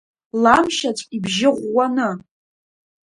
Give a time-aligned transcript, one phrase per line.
[0.43, 2.09] Ламшьаҵә ибжьы ӷәӷәаны.